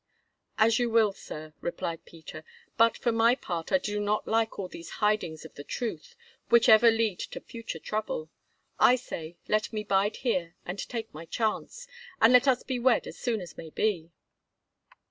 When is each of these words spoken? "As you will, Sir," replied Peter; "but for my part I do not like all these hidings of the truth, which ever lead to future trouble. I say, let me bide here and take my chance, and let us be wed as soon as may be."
"As 0.57 0.79
you 0.79 0.89
will, 0.89 1.13
Sir," 1.13 1.53
replied 1.61 2.05
Peter; 2.05 2.43
"but 2.75 2.97
for 2.97 3.11
my 3.11 3.35
part 3.35 3.71
I 3.71 3.77
do 3.77 3.99
not 3.99 4.27
like 4.27 4.57
all 4.57 4.67
these 4.67 4.89
hidings 4.97 5.45
of 5.45 5.53
the 5.53 5.63
truth, 5.63 6.15
which 6.49 6.67
ever 6.67 6.89
lead 6.89 7.19
to 7.19 7.39
future 7.39 7.77
trouble. 7.77 8.31
I 8.79 8.95
say, 8.95 9.37
let 9.47 9.71
me 9.71 9.83
bide 9.83 10.15
here 10.15 10.55
and 10.65 10.79
take 10.79 11.13
my 11.13 11.25
chance, 11.25 11.87
and 12.19 12.33
let 12.33 12.47
us 12.47 12.63
be 12.63 12.79
wed 12.79 13.05
as 13.05 13.19
soon 13.19 13.41
as 13.41 13.57
may 13.57 13.69
be." 13.69 14.09